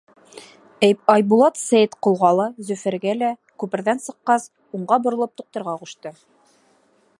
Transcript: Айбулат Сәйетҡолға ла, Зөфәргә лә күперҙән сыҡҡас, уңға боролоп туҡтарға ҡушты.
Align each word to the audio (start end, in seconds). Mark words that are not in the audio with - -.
Айбулат 1.15 1.59
Сәйетҡолға 1.63 2.31
ла, 2.39 2.47
Зөфәргә 2.69 3.15
лә 3.19 3.31
күперҙән 3.65 4.03
сыҡҡас, 4.09 4.51
уңға 4.79 4.99
боролоп 5.05 5.37
туҡтарға 5.43 5.79
ҡушты. 5.85 6.17